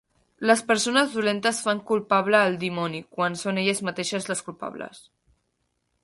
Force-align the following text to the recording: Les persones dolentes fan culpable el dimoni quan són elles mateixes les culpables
Les 0.51 0.61
persones 0.69 1.11
dolentes 1.17 1.59
fan 1.65 1.81
culpable 1.91 2.39
el 2.45 2.57
dimoni 2.63 3.01
quan 3.17 3.37
són 3.41 3.59
elles 3.65 3.83
mateixes 3.89 4.29
les 4.31 4.41
culpables 4.47 5.03